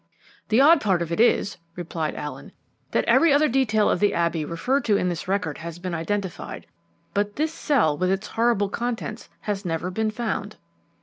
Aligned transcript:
"The 0.49 0.59
odd 0.59 0.81
part 0.81 1.03
of 1.03 1.11
it 1.11 1.19
is," 1.19 1.57
replied 1.75 2.15
Allen, 2.15 2.53
"that 2.89 3.05
every 3.05 3.31
other 3.31 3.47
detail 3.47 3.87
of 3.87 3.99
the 3.99 4.15
Abbey 4.15 4.43
referred 4.43 4.83
to 4.85 4.97
in 4.97 5.09
this 5.09 5.27
record 5.27 5.59
has 5.59 5.77
been 5.77 5.93
identified; 5.93 6.65
but 7.13 7.35
this 7.35 7.53
cell 7.53 7.95
with 7.99 8.09
its 8.09 8.29
horrible 8.29 8.69
contents 8.69 9.29
has 9.41 9.63
never 9.63 9.91
been 9.91 10.09
found." 10.09 10.55